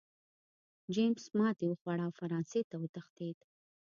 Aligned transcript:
جېمز 0.93 1.25
ماتې 1.37 1.65
وخوړه 1.67 2.03
او 2.07 2.11
فرانسې 2.19 2.61
ته 2.69 2.75
وتښتېد. 2.81 3.37